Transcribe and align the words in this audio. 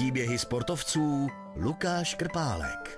Příběhy 0.00 0.38
sportovců 0.38 1.28
Lukáš 1.56 2.14
Krpálek. 2.14 2.96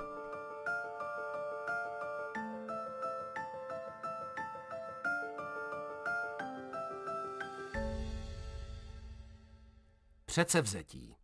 Předsevzetí. 10.25 11.17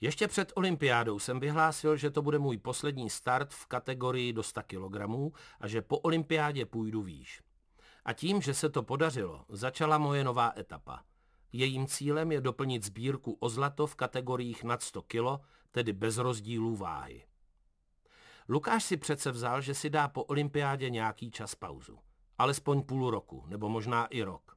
Ještě 0.00 0.28
před 0.28 0.52
olympiádou 0.54 1.18
jsem 1.18 1.40
vyhlásil, 1.40 1.96
že 1.96 2.10
to 2.10 2.22
bude 2.22 2.38
můj 2.38 2.58
poslední 2.58 3.10
start 3.10 3.54
v 3.54 3.66
kategorii 3.66 4.32
do 4.32 4.42
100 4.42 4.62
kg 4.62 4.96
a 5.60 5.68
že 5.68 5.82
po 5.82 5.98
olympiádě 5.98 6.66
půjdu 6.66 7.02
výš. 7.02 7.42
A 8.04 8.12
tím, 8.12 8.42
že 8.42 8.54
se 8.54 8.68
to 8.68 8.82
podařilo, 8.82 9.44
začala 9.48 9.98
moje 9.98 10.24
nová 10.24 10.52
etapa. 10.56 11.04
Jejím 11.52 11.86
cílem 11.86 12.32
je 12.32 12.40
doplnit 12.40 12.84
sbírku 12.84 13.36
o 13.40 13.48
zlato 13.48 13.86
v 13.86 13.94
kategoriích 13.94 14.64
nad 14.64 14.82
100 14.82 15.02
kg, 15.02 15.44
tedy 15.70 15.92
bez 15.92 16.18
rozdílů 16.18 16.76
váhy. 16.76 17.24
Lukáš 18.48 18.84
si 18.84 18.96
přece 18.96 19.30
vzal, 19.30 19.60
že 19.60 19.74
si 19.74 19.90
dá 19.90 20.08
po 20.08 20.24
olympiádě 20.24 20.90
nějaký 20.90 21.30
čas 21.30 21.54
pauzu. 21.54 21.98
Alespoň 22.38 22.82
půl 22.82 23.10
roku, 23.10 23.44
nebo 23.46 23.68
možná 23.68 24.06
i 24.06 24.22
rok. 24.22 24.56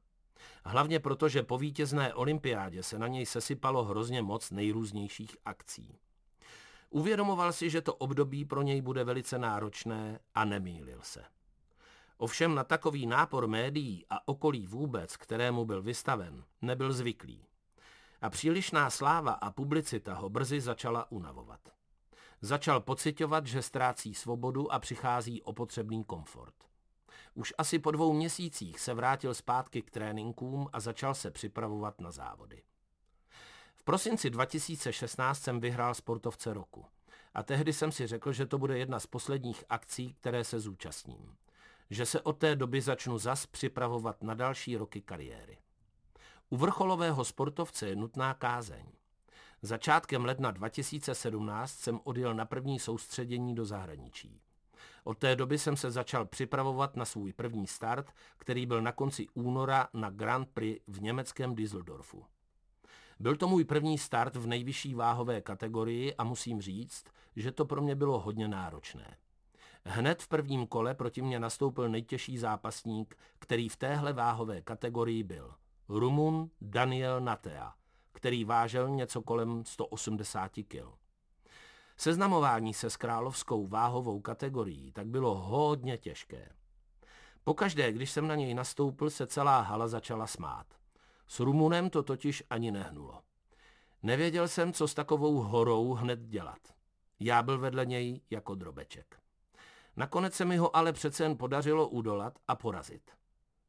Hlavně 0.64 1.00
proto, 1.00 1.28
že 1.28 1.42
po 1.42 1.58
vítězné 1.58 2.14
olympiádě 2.14 2.82
se 2.82 2.98
na 2.98 3.08
něj 3.08 3.26
sesypalo 3.26 3.84
hrozně 3.84 4.22
moc 4.22 4.50
nejrůznějších 4.50 5.36
akcí. 5.44 5.98
Uvědomoval 6.90 7.52
si, 7.52 7.70
že 7.70 7.80
to 7.80 7.94
období 7.94 8.44
pro 8.44 8.62
něj 8.62 8.80
bude 8.80 9.04
velice 9.04 9.38
náročné 9.38 10.20
a 10.34 10.44
nemýlil 10.44 10.98
se. 11.02 11.24
Ovšem 12.24 12.54
na 12.54 12.64
takový 12.64 13.06
nápor 13.06 13.46
médií 13.46 14.06
a 14.10 14.28
okolí 14.28 14.66
vůbec, 14.66 15.16
kterému 15.16 15.64
byl 15.64 15.82
vystaven, 15.82 16.44
nebyl 16.62 16.92
zvyklý. 16.92 17.46
A 18.22 18.30
přílišná 18.30 18.90
sláva 18.90 19.32
a 19.32 19.50
publicita 19.50 20.14
ho 20.14 20.28
brzy 20.28 20.60
začala 20.60 21.12
unavovat. 21.12 21.60
Začal 22.40 22.80
pocitovat, 22.80 23.46
že 23.46 23.62
ztrácí 23.62 24.14
svobodu 24.14 24.72
a 24.72 24.78
přichází 24.78 25.42
o 25.42 25.52
potřebný 25.52 26.04
komfort. 26.04 26.54
Už 27.34 27.54
asi 27.58 27.78
po 27.78 27.90
dvou 27.90 28.12
měsících 28.12 28.80
se 28.80 28.94
vrátil 28.94 29.34
zpátky 29.34 29.82
k 29.82 29.90
tréninkům 29.90 30.68
a 30.72 30.80
začal 30.80 31.14
se 31.14 31.30
připravovat 31.30 32.00
na 32.00 32.10
závody. 32.10 32.62
V 33.74 33.84
prosinci 33.84 34.30
2016 34.30 35.38
jsem 35.38 35.60
vyhrál 35.60 35.94
sportovce 35.94 36.54
roku. 36.54 36.86
A 37.34 37.42
tehdy 37.42 37.72
jsem 37.72 37.92
si 37.92 38.06
řekl, 38.06 38.32
že 38.32 38.46
to 38.46 38.58
bude 38.58 38.78
jedna 38.78 39.00
z 39.00 39.06
posledních 39.06 39.64
akcí, 39.68 40.14
které 40.14 40.44
se 40.44 40.60
zúčastním 40.60 41.36
že 41.90 42.06
se 42.06 42.20
od 42.20 42.38
té 42.38 42.56
doby 42.56 42.80
začnu 42.80 43.18
zas 43.18 43.46
připravovat 43.46 44.22
na 44.22 44.34
další 44.34 44.76
roky 44.76 45.00
kariéry. 45.00 45.58
U 46.50 46.56
vrcholového 46.56 47.24
sportovce 47.24 47.88
je 47.88 47.96
nutná 47.96 48.34
kázeň. 48.34 48.86
Začátkem 49.62 50.24
ledna 50.24 50.50
2017 50.50 51.72
jsem 51.72 52.00
odjel 52.04 52.34
na 52.34 52.44
první 52.44 52.78
soustředění 52.78 53.54
do 53.54 53.64
zahraničí. 53.64 54.40
Od 55.04 55.18
té 55.18 55.36
doby 55.36 55.58
jsem 55.58 55.76
se 55.76 55.90
začal 55.90 56.26
připravovat 56.26 56.96
na 56.96 57.04
svůj 57.04 57.32
první 57.32 57.66
start, 57.66 58.12
který 58.36 58.66
byl 58.66 58.82
na 58.82 58.92
konci 58.92 59.26
února 59.34 59.88
na 59.94 60.10
Grand 60.10 60.48
Prix 60.48 60.80
v 60.86 61.02
německém 61.02 61.54
Düsseldorfu. 61.54 62.24
Byl 63.20 63.36
to 63.36 63.48
můj 63.48 63.64
první 63.64 63.98
start 63.98 64.36
v 64.36 64.46
nejvyšší 64.46 64.94
váhové 64.94 65.40
kategorii 65.40 66.14
a 66.14 66.24
musím 66.24 66.60
říct, 66.60 67.04
že 67.36 67.52
to 67.52 67.64
pro 67.64 67.82
mě 67.82 67.94
bylo 67.94 68.20
hodně 68.20 68.48
náročné. 68.48 69.16
Hned 69.86 70.22
v 70.22 70.28
prvním 70.28 70.66
kole 70.66 70.94
proti 70.94 71.22
mě 71.22 71.40
nastoupil 71.40 71.88
nejtěžší 71.88 72.38
zápasník, 72.38 73.16
který 73.38 73.68
v 73.68 73.76
téhle 73.76 74.12
váhové 74.12 74.62
kategorii 74.62 75.22
byl. 75.22 75.54
Rumun 75.88 76.50
Daniel 76.60 77.20
Natea, 77.20 77.74
který 78.12 78.44
vážel 78.44 78.88
něco 78.88 79.22
kolem 79.22 79.64
180 79.64 80.52
kg. 80.52 80.74
Seznamování 81.96 82.74
se 82.74 82.90
s 82.90 82.96
královskou 82.96 83.66
váhovou 83.66 84.20
kategorií 84.20 84.92
tak 84.92 85.06
bylo 85.06 85.34
hodně 85.34 85.98
těžké. 85.98 86.48
Pokaždé, 87.44 87.92
když 87.92 88.10
jsem 88.10 88.28
na 88.28 88.34
něj 88.34 88.54
nastoupil, 88.54 89.10
se 89.10 89.26
celá 89.26 89.60
hala 89.60 89.88
začala 89.88 90.26
smát. 90.26 90.66
S 91.26 91.40
Rumunem 91.40 91.90
to 91.90 92.02
totiž 92.02 92.42
ani 92.50 92.70
nehnulo. 92.70 93.22
Nevěděl 94.02 94.48
jsem, 94.48 94.72
co 94.72 94.88
s 94.88 94.94
takovou 94.94 95.34
horou 95.34 95.92
hned 95.92 96.20
dělat. 96.20 96.58
Já 97.20 97.42
byl 97.42 97.58
vedle 97.58 97.86
něj 97.86 98.20
jako 98.30 98.54
drobeček. 98.54 99.23
Nakonec 99.96 100.34
se 100.34 100.44
mi 100.44 100.56
ho 100.56 100.76
ale 100.76 100.92
přece 100.92 101.24
jen 101.24 101.36
podařilo 101.36 101.88
udolat 101.88 102.38
a 102.48 102.56
porazit. 102.56 103.10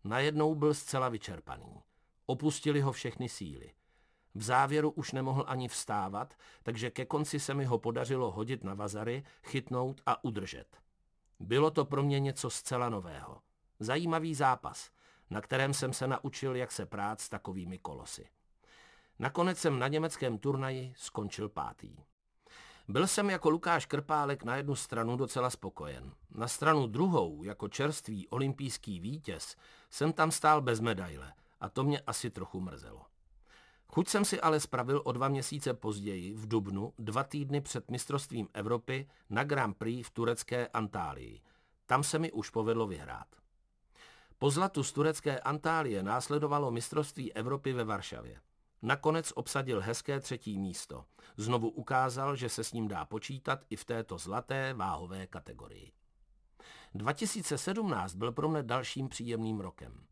Najednou 0.04 0.56
byl 0.56 0.74
zcela 0.74 1.10
vyčerpaný. 1.10 1.82
Opustili 2.26 2.82
ho 2.82 2.92
všechny 2.92 3.30
síly. 3.30 3.74
V 4.36 4.44
závěru 4.44 4.92
už 4.92 5.12
nemohl 5.12 5.46
ani 5.48 5.68
vstávat, 5.68 6.34
takže 6.64 6.92
ke 6.92 7.06
konci 7.06 7.40
se 7.40 7.54
mi 7.54 7.66
ho 7.66 7.80
podařilo 7.80 8.32
hodit 8.32 8.64
na 8.64 8.74
vazary, 8.74 9.24
chytnout 9.44 10.02
a 10.06 10.24
udržet. 10.24 10.78
Bylo 11.40 11.72
to 11.72 11.86
pro 11.86 12.04
mě 12.04 12.20
něco 12.20 12.50
zcela 12.50 12.90
nového. 12.90 13.42
Zajímavý 13.80 14.36
zápas, 14.36 14.90
na 15.30 15.42
kterém 15.42 15.74
jsem 15.74 15.94
se 15.94 16.08
naučil, 16.08 16.56
jak 16.56 16.72
se 16.72 16.86
prát 16.86 17.22
s 17.22 17.30
takovými 17.30 17.78
kolosy. 17.78 18.28
Nakonec 19.20 19.58
jsem 19.58 19.80
na 19.80 19.88
německém 19.88 20.38
turnaji 20.38 20.94
skončil 20.98 21.50
pátý. 21.50 21.98
Byl 22.88 23.08
jsem 23.08 23.30
jako 23.30 23.50
Lukáš 23.50 23.86
Krpálek 23.86 24.44
na 24.44 24.56
jednu 24.56 24.76
stranu 24.76 25.18
docela 25.18 25.50
spokojen. 25.50 26.12
Na 26.32 26.48
stranu 26.48 26.88
druhou, 26.88 27.44
jako 27.44 27.68
čerstvý 27.68 28.28
olympijský 28.28 29.00
vítěz, 29.00 29.56
jsem 29.90 30.14
tam 30.14 30.32
stál 30.32 30.62
bez 30.62 30.80
medaile 30.80 31.34
a 31.60 31.70
to 31.70 31.84
mě 31.84 32.00
asi 32.00 32.30
trochu 32.30 32.60
mrzelo. 32.60 33.02
Chuť 33.88 34.08
jsem 34.08 34.26
si 34.26 34.42
ale 34.42 34.60
spravil 34.60 35.02
o 35.06 35.12
dva 35.12 35.28
měsíce 35.28 35.74
později, 35.74 36.34
v 36.34 36.48
Dubnu, 36.48 36.94
dva 37.00 37.24
týdny 37.24 37.62
před 37.62 37.92
mistrovstvím 37.92 38.48
Evropy 38.54 39.08
na 39.30 39.44
Grand 39.44 39.78
Prix 39.78 40.04
v 40.04 40.10
turecké 40.10 40.68
Antálii. 40.68 41.42
Tam 41.86 42.04
se 42.04 42.20
mi 42.20 42.32
už 42.32 42.50
povedlo 42.50 42.88
vyhrát. 42.88 43.28
Po 44.40 44.50
zlatu 44.50 44.84
z 44.84 44.92
turecké 44.92 45.40
Antálie 45.40 46.04
následovalo 46.04 46.72
mistrovství 46.72 47.34
Evropy 47.34 47.74
ve 47.74 47.84
Varšavě. 47.84 48.40
Nakonec 48.82 49.32
obsadil 49.36 49.82
hezké 49.82 50.20
třetí 50.20 50.60
místo. 50.60 51.06
Znovu 51.38 51.70
ukázal, 51.70 52.36
že 52.36 52.50
se 52.50 52.64
s 52.64 52.74
ním 52.74 52.88
dá 52.88 53.06
počítat 53.06 53.60
i 53.70 53.76
v 53.76 53.86
této 53.86 54.18
zlaté 54.18 54.74
váhové 54.74 55.28
kategorii. 55.28 55.92
2017 56.94 58.16
byl 58.16 58.32
pro 58.32 58.50
mne 58.50 58.64
dalším 58.64 59.10
příjemným 59.10 59.60
rokem. 59.60 60.06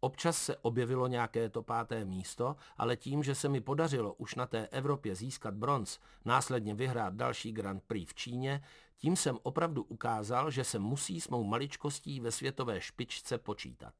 Občas 0.00 0.38
se 0.38 0.56
objevilo 0.56 1.06
nějaké 1.06 1.48
to 1.48 1.62
páté 1.62 2.04
místo, 2.04 2.56
ale 2.76 2.96
tím, 2.96 3.22
že 3.22 3.34
se 3.34 3.48
mi 3.48 3.60
podařilo 3.60 4.14
už 4.14 4.34
na 4.34 4.46
té 4.46 4.66
Evropě 4.66 5.14
získat 5.14 5.54
bronz, 5.54 5.98
následně 6.24 6.74
vyhrát 6.74 7.14
další 7.14 7.52
Grand 7.52 7.82
Prix 7.82 8.10
v 8.10 8.14
Číně, 8.14 8.62
tím 8.98 9.16
jsem 9.16 9.38
opravdu 9.42 9.82
ukázal, 9.82 10.50
že 10.50 10.64
se 10.64 10.78
musí 10.78 11.20
s 11.20 11.28
mou 11.28 11.44
maličkostí 11.44 12.20
ve 12.20 12.30
světové 12.30 12.80
špičce 12.80 13.38
počítat. 13.38 13.94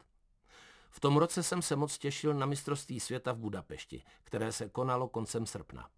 V 0.96 1.00
tom 1.00 1.16
roce 1.16 1.42
jsem 1.42 1.62
se 1.62 1.76
moc 1.76 1.98
těšil 1.98 2.34
na 2.34 2.46
mistrovství 2.46 3.00
světa 3.00 3.32
v 3.32 3.38
Budapešti, 3.38 4.04
které 4.24 4.52
se 4.52 4.68
konalo 4.68 5.08
koncem 5.08 5.46
srpna. 5.46 5.90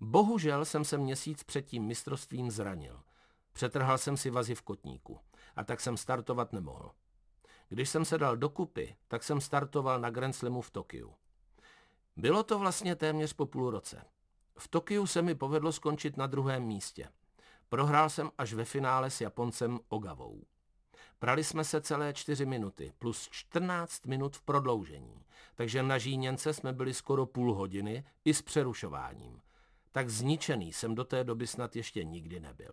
Bohužel 0.00 0.64
jsem 0.64 0.84
se 0.84 0.98
měsíc 0.98 1.42
před 1.42 1.62
tím 1.62 1.84
mistrovstvím 1.84 2.50
zranil. 2.50 3.02
Přetrhal 3.52 3.98
jsem 3.98 4.16
si 4.16 4.30
vazy 4.30 4.54
v 4.54 4.62
kotníku 4.62 5.20
a 5.56 5.64
tak 5.64 5.80
jsem 5.80 5.96
startovat 5.96 6.52
nemohl. 6.52 6.92
Když 7.68 7.88
jsem 7.88 8.04
se 8.04 8.18
dal 8.18 8.36
dokupy, 8.36 8.96
tak 9.08 9.22
jsem 9.22 9.40
startoval 9.40 10.00
na 10.00 10.10
Grand 10.10 10.36
Slamu 10.36 10.60
v 10.60 10.70
Tokiu. 10.70 11.14
Bylo 12.16 12.42
to 12.42 12.58
vlastně 12.58 12.96
téměř 12.96 13.32
po 13.32 13.46
půl 13.46 13.70
roce. 13.70 14.04
V 14.58 14.68
Tokiu 14.68 15.06
se 15.06 15.22
mi 15.22 15.34
povedlo 15.34 15.72
skončit 15.72 16.16
na 16.16 16.26
druhém 16.26 16.62
místě. 16.62 17.08
Prohrál 17.68 18.10
jsem 18.10 18.30
až 18.38 18.52
ve 18.52 18.64
finále 18.64 19.10
s 19.10 19.20
Japoncem 19.20 19.80
Ogavou. 19.88 20.42
Prali 21.18 21.44
jsme 21.44 21.64
se 21.64 21.80
celé 21.80 22.14
čtyři 22.14 22.46
minuty, 22.46 22.92
plus 22.98 23.28
14 23.30 24.06
minut 24.06 24.36
v 24.36 24.42
prodloužení, 24.42 25.24
takže 25.54 25.82
na 25.82 25.98
Žíněnce 25.98 26.52
jsme 26.52 26.72
byli 26.72 26.94
skoro 26.94 27.26
půl 27.26 27.54
hodiny 27.54 28.04
i 28.24 28.34
s 28.34 28.42
přerušováním. 28.42 29.40
Tak 29.92 30.10
zničený 30.10 30.72
jsem 30.72 30.94
do 30.94 31.04
té 31.04 31.24
doby 31.24 31.46
snad 31.46 31.76
ještě 31.76 32.04
nikdy 32.04 32.40
nebyl. 32.40 32.72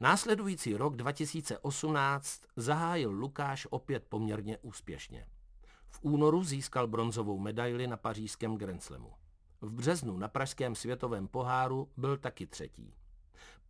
Následující 0.00 0.76
rok 0.76 0.96
2018 0.96 2.42
zahájil 2.56 3.10
Lukáš 3.10 3.66
opět 3.70 4.04
poměrně 4.08 4.58
úspěšně. 4.58 5.26
V 5.88 5.98
únoru 6.02 6.44
získal 6.44 6.86
bronzovou 6.86 7.38
medaili 7.38 7.86
na 7.86 7.96
pařížském 7.96 8.56
Grand 8.56 8.82
Slamu. 8.82 9.12
V 9.60 9.72
březnu 9.72 10.16
na 10.16 10.28
pražském 10.28 10.74
světovém 10.74 11.28
poháru 11.28 11.88
byl 11.96 12.16
taky 12.16 12.46
třetí. 12.46 12.94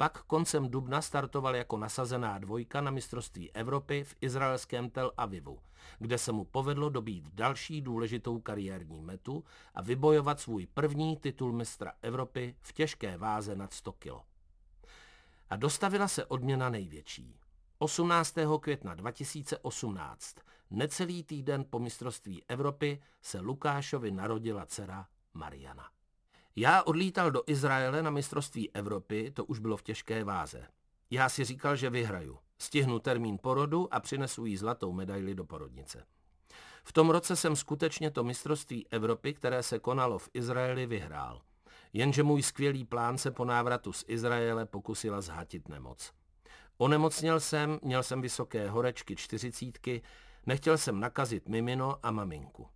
Pak 0.01 0.23
koncem 0.23 0.69
dubna 0.69 1.03
startoval 1.03 1.57
jako 1.57 1.77
nasazená 1.77 2.39
dvojka 2.39 2.81
na 2.81 2.91
mistrovství 2.91 3.53
Evropy 3.53 4.05
v 4.05 4.17
izraelském 4.21 4.91
Tel 4.91 5.13
Avivu, 5.17 5.59
kde 5.99 6.19
se 6.19 6.33
mu 6.33 6.45
povedlo 6.45 6.91
dobít 6.91 7.25
další 7.33 7.83
důležitou 7.83 8.41
kariérní 8.41 9.01
metu 9.01 9.45
a 9.75 9.83
vybojovat 9.83 10.41
svůj 10.41 10.67
první 10.67 11.17
titul 11.17 11.53
mistra 11.53 11.93
Evropy 12.03 12.57
v 12.61 12.73
těžké 12.73 13.17
váze 13.17 13.57
nad 13.57 13.73
100 13.73 13.93
kg. 13.93 14.11
A 15.51 15.57
dostavila 15.57 16.09
se 16.09 16.25
odměna 16.25 16.69
největší. 16.69 17.41
18. 17.79 18.35
května 18.61 18.95
2018, 18.95 20.37
necelý 20.71 21.23
týden 21.23 21.65
po 21.71 21.79
mistrovství 21.79 22.45
Evropy, 22.49 23.03
se 23.23 23.41
Lukášovi 23.41 24.11
narodila 24.11 24.67
dcera 24.67 25.07
Mariana. 25.35 26.00
Já 26.57 26.83
odlítal 26.83 27.31
do 27.31 27.43
Izraele 27.47 28.03
na 28.03 28.11
mistrovství 28.11 28.71
Evropy, 28.75 29.31
to 29.31 29.45
už 29.45 29.59
bylo 29.59 29.77
v 29.77 29.83
těžké 29.83 30.25
váze. 30.25 30.67
Já 31.11 31.29
si 31.29 31.45
říkal, 31.45 31.77
že 31.77 31.91
vyhraju. 31.91 32.39
Stihnu 32.59 32.99
termín 32.99 33.39
porodu 33.43 33.95
a 33.95 34.01
přinesu 34.01 34.47
jí 34.47 34.57
zlatou 34.57 34.93
medaili 34.93 35.35
do 35.35 35.45
porodnice. 35.45 36.05
V 36.85 36.93
tom 36.93 37.11
roce 37.11 37.37
jsem 37.37 37.57
skutečně 37.57 38.11
to 38.11 38.25
mistrovství 38.25 38.87
Evropy, 38.91 39.35
které 39.35 39.63
se 39.63 39.79
konalo 39.79 40.19
v 40.19 40.29
Izraeli, 40.35 40.87
vyhrál. 40.87 41.43
Jenže 41.93 42.23
můj 42.23 42.43
skvělý 42.43 42.85
plán 42.85 43.19
se 43.19 43.31
po 43.31 43.45
návratu 43.45 43.93
z 43.93 44.05
Izraele 44.09 44.67
pokusila 44.67 45.21
zhatit 45.21 45.69
nemoc. 45.69 46.13
Onemocněl 46.79 47.41
jsem, 47.41 47.79
měl 47.83 48.03
jsem 48.03 48.21
vysoké 48.21 48.71
horečky 48.71 49.17
čtyřicítky, 49.17 50.03
nechtěl 50.47 50.79
jsem 50.79 51.01
nakazit 51.01 51.49
mimino 51.49 51.97
a 52.03 52.11
maminku. 52.11 52.69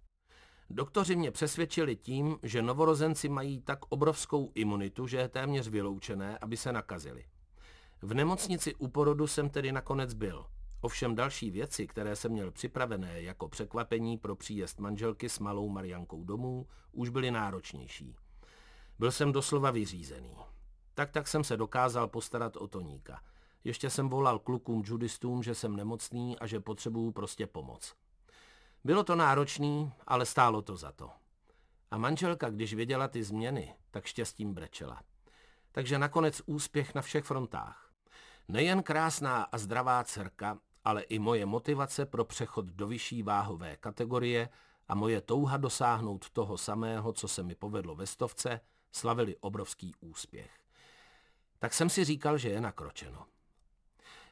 Doktoři 0.70 1.16
mě 1.16 1.30
přesvědčili 1.30 1.96
tím, 1.96 2.38
že 2.42 2.62
novorozenci 2.62 3.28
mají 3.28 3.60
tak 3.60 3.78
obrovskou 3.88 4.52
imunitu, 4.54 5.06
že 5.06 5.16
je 5.16 5.28
téměř 5.28 5.68
vyloučené, 5.68 6.38
aby 6.38 6.56
se 6.56 6.72
nakazili. 6.72 7.24
V 8.02 8.14
nemocnici 8.14 8.74
u 8.74 8.88
porodu 8.88 9.26
jsem 9.26 9.50
tedy 9.50 9.72
nakonec 9.72 10.14
byl. 10.14 10.46
Ovšem 10.80 11.14
další 11.14 11.50
věci, 11.50 11.86
které 11.86 12.16
jsem 12.16 12.32
měl 12.32 12.50
připravené 12.50 13.22
jako 13.22 13.48
překvapení 13.48 14.18
pro 14.18 14.36
příjezd 14.36 14.80
manželky 14.80 15.28
s 15.28 15.38
malou 15.38 15.68
Mariankou 15.68 16.24
domů, 16.24 16.66
už 16.92 17.08
byly 17.08 17.30
náročnější. 17.30 18.16
Byl 18.98 19.12
jsem 19.12 19.32
doslova 19.32 19.70
vyřízený. 19.70 20.36
Tak 20.94 21.10
tak 21.10 21.28
jsem 21.28 21.44
se 21.44 21.56
dokázal 21.56 22.08
postarat 22.08 22.56
o 22.56 22.66
Toníka. 22.66 23.20
Ještě 23.64 23.90
jsem 23.90 24.08
volal 24.08 24.38
klukům 24.38 24.82
judistům, 24.86 25.42
že 25.42 25.54
jsem 25.54 25.76
nemocný 25.76 26.38
a 26.38 26.46
že 26.46 26.60
potřebuju 26.60 27.12
prostě 27.12 27.46
pomoc. 27.46 27.94
Bylo 28.84 29.04
to 29.04 29.16
náročný, 29.16 29.92
ale 30.06 30.26
stálo 30.26 30.62
to 30.62 30.76
za 30.76 30.92
to. 30.92 31.10
A 31.90 31.98
manželka, 31.98 32.50
když 32.50 32.74
věděla 32.74 33.08
ty 33.08 33.24
změny, 33.24 33.74
tak 33.90 34.04
štěstím 34.06 34.54
brečela. 34.54 35.02
Takže 35.72 35.98
nakonec 35.98 36.42
úspěch 36.46 36.94
na 36.94 37.02
všech 37.02 37.24
frontách. 37.24 37.90
Nejen 38.48 38.82
krásná 38.82 39.42
a 39.42 39.58
zdravá 39.58 40.04
dcerka, 40.04 40.58
ale 40.84 41.02
i 41.02 41.18
moje 41.18 41.46
motivace 41.46 42.06
pro 42.06 42.24
přechod 42.24 42.66
do 42.66 42.86
vyšší 42.86 43.22
váhové 43.22 43.76
kategorie 43.76 44.48
a 44.88 44.94
moje 44.94 45.20
touha 45.20 45.56
dosáhnout 45.56 46.30
toho 46.30 46.58
samého, 46.58 47.12
co 47.12 47.28
se 47.28 47.42
mi 47.42 47.54
povedlo 47.54 47.94
ve 47.94 48.06
stovce, 48.06 48.60
slavili 48.92 49.36
obrovský 49.40 49.94
úspěch. 50.00 50.50
Tak 51.58 51.74
jsem 51.74 51.90
si 51.90 52.04
říkal, 52.04 52.38
že 52.38 52.48
je 52.48 52.60
nakročeno. 52.60 53.26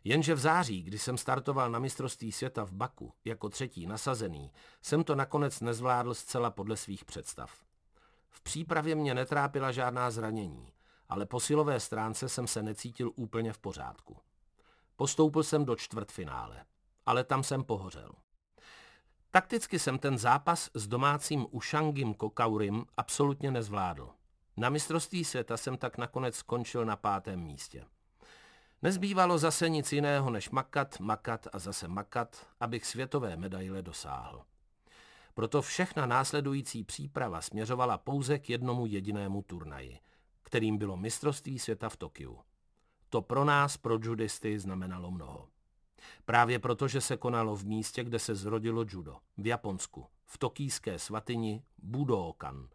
Jenže 0.04 0.34
v 0.34 0.38
září, 0.38 0.82
kdy 0.82 0.98
jsem 0.98 1.18
startoval 1.18 1.70
na 1.70 1.78
mistrovství 1.78 2.32
světa 2.32 2.64
v 2.64 2.72
Baku 2.72 3.12
jako 3.24 3.48
třetí 3.48 3.86
nasazený, 3.86 4.52
jsem 4.82 5.04
to 5.04 5.14
nakonec 5.14 5.60
nezvládl 5.60 6.14
zcela 6.14 6.50
podle 6.50 6.76
svých 6.76 7.04
představ. 7.04 7.64
V 8.30 8.40
přípravě 8.40 8.94
mě 8.94 9.14
netrápila 9.14 9.72
žádná 9.72 10.10
zranění, 10.10 10.72
ale 11.08 11.26
po 11.26 11.40
silové 11.40 11.80
stránce 11.80 12.28
jsem 12.28 12.46
se 12.46 12.62
necítil 12.62 13.12
úplně 13.16 13.52
v 13.52 13.58
pořádku. 13.58 14.16
Postoupil 14.96 15.42
jsem 15.42 15.64
do 15.64 15.76
čtvrtfinále, 15.76 16.64
ale 17.06 17.24
tam 17.24 17.42
jsem 17.42 17.64
pohořel. 17.64 18.12
Takticky 19.30 19.78
jsem 19.78 19.98
ten 19.98 20.18
zápas 20.18 20.70
s 20.74 20.88
domácím 20.88 21.46
Ušangim 21.50 22.14
Kokaurim 22.14 22.86
absolutně 22.96 23.50
nezvládl. 23.50 24.10
Na 24.56 24.68
mistrovství 24.68 25.24
světa 25.24 25.56
jsem 25.56 25.76
tak 25.76 25.98
nakonec 25.98 26.36
skončil 26.36 26.84
na 26.84 26.96
pátém 26.96 27.40
místě. 27.40 27.84
Nezbývalo 28.82 29.38
zase 29.38 29.68
nic 29.68 29.92
jiného 29.92 30.30
než 30.30 30.50
makat, 30.50 31.00
makat 31.00 31.46
a 31.52 31.58
zase 31.58 31.88
makat, 31.88 32.46
abych 32.60 32.86
světové 32.86 33.36
medaile 33.36 33.82
dosáhl. 33.82 34.44
Proto 35.34 35.62
všechna 35.62 36.06
následující 36.06 36.84
příprava 36.84 37.40
směřovala 37.40 37.98
pouze 37.98 38.38
k 38.38 38.50
jednomu 38.50 38.86
jedinému 38.86 39.42
turnaji, 39.42 39.98
kterým 40.42 40.78
bylo 40.78 40.96
mistrovství 40.96 41.58
světa 41.58 41.88
v 41.88 41.96
Tokiu. 41.96 42.38
To 43.08 43.22
pro 43.22 43.44
nás, 43.44 43.76
pro 43.76 43.98
judisty, 44.02 44.58
znamenalo 44.58 45.10
mnoho. 45.10 45.48
Právě 46.24 46.58
proto, 46.58 46.88
že 46.88 47.00
se 47.00 47.16
konalo 47.16 47.56
v 47.56 47.64
místě, 47.64 48.04
kde 48.04 48.18
se 48.18 48.34
zrodilo 48.34 48.84
judo, 48.88 49.16
v 49.38 49.46
Japonsku, 49.46 50.06
v 50.26 50.38
tokijské 50.38 50.98
svatyni 50.98 51.62
Budookan. 51.78 52.68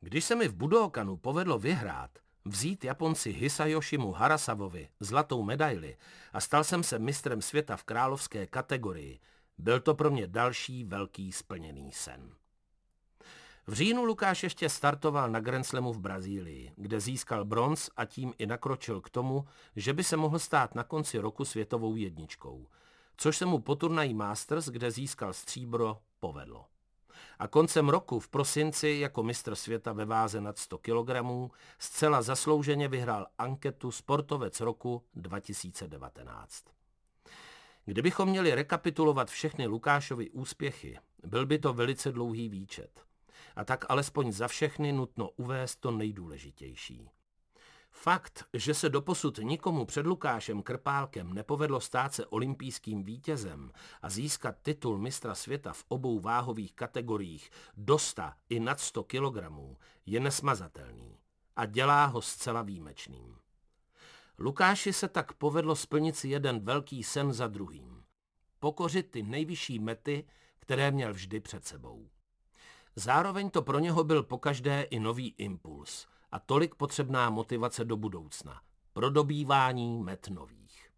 Když 0.00 0.24
se 0.24 0.34
mi 0.34 0.48
v 0.48 0.54
Budookanu 0.54 1.16
povedlo 1.16 1.58
vyhrát, 1.58 2.10
vzít 2.48 2.84
Japonci 2.84 3.32
Hisayoshimu 3.32 4.12
Harasavovi 4.12 4.88
zlatou 5.00 5.42
medaili 5.42 5.96
a 6.32 6.40
stal 6.40 6.64
jsem 6.64 6.82
se 6.82 6.98
mistrem 6.98 7.42
světa 7.42 7.76
v 7.76 7.84
královské 7.84 8.46
kategorii, 8.46 9.20
byl 9.58 9.80
to 9.80 9.94
pro 9.94 10.10
mě 10.10 10.26
další 10.26 10.84
velký 10.84 11.32
splněný 11.32 11.92
sen. 11.92 12.30
V 13.66 13.72
říjnu 13.72 14.04
Lukáš 14.04 14.42
ještě 14.42 14.68
startoval 14.68 15.30
na 15.30 15.40
Grand 15.40 15.66
Slamu 15.66 15.92
v 15.92 16.00
Brazílii, 16.00 16.72
kde 16.76 17.00
získal 17.00 17.44
bronz 17.44 17.90
a 17.96 18.04
tím 18.04 18.34
i 18.38 18.46
nakročil 18.46 19.00
k 19.00 19.10
tomu, 19.10 19.44
že 19.76 19.92
by 19.92 20.04
se 20.04 20.16
mohl 20.16 20.38
stát 20.38 20.74
na 20.74 20.84
konci 20.84 21.18
roku 21.18 21.44
světovou 21.44 21.96
jedničkou, 21.96 22.66
což 23.16 23.36
se 23.36 23.46
mu 23.46 23.58
po 23.58 23.76
turnají 23.76 24.14
Masters, 24.14 24.68
kde 24.68 24.90
získal 24.90 25.32
stříbro, 25.32 25.98
povedlo. 26.20 26.66
A 27.38 27.48
koncem 27.48 27.88
roku 27.88 28.20
v 28.20 28.28
prosinci 28.28 28.88
jako 29.00 29.22
mistr 29.22 29.54
světa 29.54 29.92
ve 29.92 30.04
váze 30.04 30.40
nad 30.40 30.58
100 30.58 30.78
kg 30.78 31.10
zcela 31.78 32.22
zaslouženě 32.22 32.88
vyhrál 32.88 33.26
anketu 33.38 33.90
Sportovec 33.90 34.60
roku 34.60 35.04
2019. 35.14 36.64
Kdybychom 37.84 38.28
měli 38.28 38.54
rekapitulovat 38.54 39.30
všechny 39.30 39.66
Lukášovy 39.66 40.30
úspěchy, 40.30 40.98
byl 41.24 41.46
by 41.46 41.58
to 41.58 41.72
velice 41.72 42.12
dlouhý 42.12 42.48
výčet 42.48 43.00
a 43.56 43.64
tak 43.64 43.84
alespoň 43.88 44.32
za 44.32 44.48
všechny 44.48 44.92
nutno 44.92 45.30
uvést 45.30 45.76
to 45.76 45.90
nejdůležitější. 45.90 47.10
Fakt, 48.00 48.44
že 48.52 48.74
se 48.74 48.88
doposud 48.88 49.38
nikomu 49.42 49.84
před 49.84 50.06
Lukášem 50.06 50.62
Krpálkem 50.62 51.32
nepovedlo 51.32 51.80
stát 51.80 52.14
se 52.14 52.26
olympijským 52.26 53.04
vítězem 53.04 53.72
a 54.02 54.10
získat 54.10 54.56
titul 54.62 54.98
mistra 54.98 55.34
světa 55.34 55.72
v 55.72 55.84
obou 55.88 56.20
váhových 56.20 56.72
kategoriích 56.72 57.50
do 57.76 57.98
100 57.98 58.22
i 58.48 58.60
nad 58.60 58.80
100 58.80 59.04
kg, 59.04 59.36
je 60.06 60.20
nesmazatelný 60.20 61.18
a 61.56 61.66
dělá 61.66 62.04
ho 62.04 62.22
zcela 62.22 62.62
výjimečným. 62.62 63.36
Lukáši 64.38 64.92
se 64.92 65.08
tak 65.08 65.32
povedlo 65.32 65.76
splnit 65.76 66.16
si 66.16 66.28
jeden 66.28 66.60
velký 66.60 67.02
sen 67.02 67.32
za 67.32 67.46
druhým. 67.46 68.04
Pokořit 68.58 69.10
ty 69.10 69.22
nejvyšší 69.22 69.78
mety, 69.78 70.24
které 70.58 70.90
měl 70.90 71.12
vždy 71.12 71.40
před 71.40 71.66
sebou. 71.66 72.08
Zároveň 72.96 73.50
to 73.50 73.62
pro 73.62 73.78
něho 73.78 74.04
byl 74.04 74.22
pokaždé 74.22 74.82
i 74.82 75.00
nový 75.00 75.34
impuls 75.38 76.06
a 76.30 76.38
tolik 76.38 76.74
potřebná 76.74 77.30
motivace 77.30 77.84
do 77.84 77.96
budoucna, 77.96 78.62
pro 78.92 79.10
dobývání 79.10 79.98
met 79.98 80.28
nových. 80.28 80.90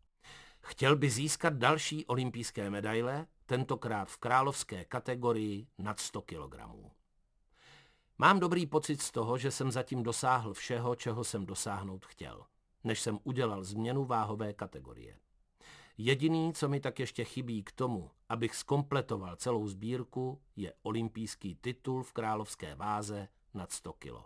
Chtěl 0.60 0.96
by 0.96 1.10
získat 1.10 1.52
další 1.52 2.06
olympijské 2.06 2.70
medaile, 2.70 3.26
tentokrát 3.46 4.08
v 4.08 4.16
královské 4.16 4.84
kategorii 4.84 5.66
nad 5.78 6.00
100 6.00 6.22
kg. 6.22 6.56
Mám 8.18 8.40
dobrý 8.40 8.66
pocit 8.66 9.02
z 9.02 9.10
toho, 9.10 9.38
že 9.38 9.50
jsem 9.50 9.70
zatím 9.70 10.02
dosáhl 10.02 10.54
všeho, 10.54 10.94
čeho 10.94 11.24
jsem 11.24 11.46
dosáhnout 11.46 12.06
chtěl, 12.06 12.44
než 12.84 13.00
jsem 13.00 13.18
udělal 13.24 13.64
změnu 13.64 14.04
váhové 14.04 14.52
kategorie. 14.52 15.18
Jediný, 15.98 16.52
co 16.52 16.68
mi 16.68 16.80
tak 16.80 16.98
ještě 16.98 17.24
chybí 17.24 17.62
k 17.62 17.72
tomu, 17.72 18.10
abych 18.28 18.56
skompletoval 18.56 19.36
celou 19.36 19.68
sbírku, 19.68 20.40
je 20.56 20.72
olympijský 20.82 21.54
titul 21.54 22.02
v 22.02 22.12
královské 22.12 22.74
váze 22.74 23.28
nad 23.54 23.72
100 23.72 23.92
kilo. 23.92 24.24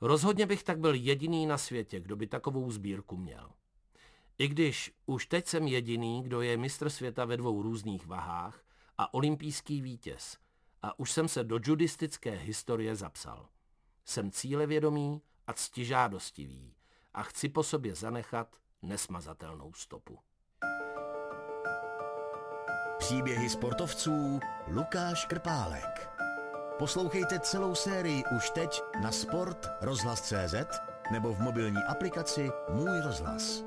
Rozhodně 0.00 0.46
bych 0.46 0.62
tak 0.62 0.78
byl 0.78 0.94
jediný 0.94 1.46
na 1.46 1.58
světě, 1.58 2.00
kdo 2.00 2.16
by 2.16 2.26
takovou 2.26 2.70
sbírku 2.70 3.16
měl. 3.16 3.50
I 4.38 4.48
když 4.48 4.94
už 5.06 5.26
teď 5.26 5.46
jsem 5.46 5.66
jediný, 5.66 6.22
kdo 6.22 6.40
je 6.40 6.56
mistr 6.56 6.90
světa 6.90 7.24
ve 7.24 7.36
dvou 7.36 7.62
různých 7.62 8.06
vahách 8.06 8.64
a 8.98 9.14
olympijský 9.14 9.80
vítěz 9.80 10.36
a 10.82 10.98
už 10.98 11.12
jsem 11.12 11.28
se 11.28 11.44
do 11.44 11.58
judistické 11.62 12.30
historie 12.30 12.96
zapsal. 12.96 13.48
Jsem 14.04 14.30
cílevědomý 14.30 15.22
a 15.46 15.52
ctižádostivý 15.52 16.74
a 17.14 17.22
chci 17.22 17.48
po 17.48 17.62
sobě 17.62 17.94
zanechat 17.94 18.56
nesmazatelnou 18.82 19.72
stopu. 19.72 20.18
Příběhy 22.98 23.50
sportovců 23.50 24.40
Lukáš 24.68 25.26
Krpálek. 25.26 26.19
Poslouchejte 26.80 27.40
celou 27.40 27.74
sérii 27.74 28.22
už 28.36 28.50
teď 28.50 28.80
na 29.02 29.12
sport 29.12 29.66
rozhlas.cz 29.80 30.54
nebo 31.12 31.34
v 31.34 31.40
mobilní 31.40 31.82
aplikaci 31.88 32.50
Můj 32.68 33.00
rozhlas. 33.00 33.64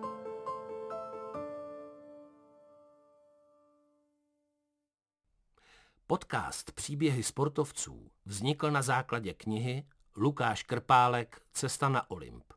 Podcast 6.07 6.71
Příběhy 6.71 7.23
sportovců 7.23 8.11
vznikl 8.25 8.71
na 8.71 8.81
základě 8.81 9.33
knihy 9.33 9.87
Lukáš 10.17 10.63
Krpálek 10.63 11.41
Cesta 11.51 11.89
na 11.89 12.11
Olymp. 12.11 12.53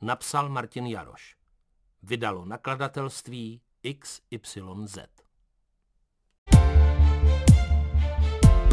Napsal 0.00 0.48
Martin 0.48 0.86
Jaroš. 0.86 1.36
Vydalo 2.02 2.44
nakladatelství 2.44 3.60
XYZ. 3.98 4.98